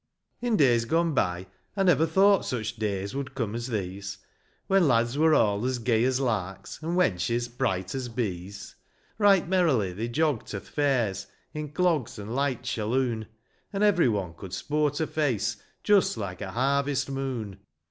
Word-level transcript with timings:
In 0.39 0.57
days 0.57 0.85
gone 0.85 1.13
by 1.13 1.45
I 1.77 1.83
never 1.83 2.07
thought 2.07 2.43
Such 2.43 2.77
days 2.77 3.13
would 3.13 3.35
come 3.35 3.53
as 3.53 3.67
these, 3.67 4.17
When 4.65 4.87
lads 4.87 5.15
were 5.15 5.35
all 5.35 5.63
as 5.63 5.77
gay 5.77 6.03
as 6.05 6.19
larks, 6.19 6.81
And 6.81 6.97
wenches 6.97 7.47
bright 7.55 7.93
as 7.93 8.09
bees. 8.09 8.73
Right 9.19 9.47
merrily 9.47 9.93
they 9.93 10.07
jogg'd 10.07 10.47
to 10.47 10.59
th' 10.59 10.63
fairs 10.69 11.27
In 11.53 11.71
clogs 11.71 12.17
and 12.17 12.33
light 12.35 12.65
shalloon, 12.65 13.27
And 13.71 13.83
every 13.83 14.09
one 14.09 14.33
could 14.33 14.53
sport 14.53 14.99
a 14.99 15.05
face 15.05 15.57
Just 15.83 16.17
like 16.17 16.41
a 16.41 16.49
harvest 16.49 17.11
moon. 17.11 17.59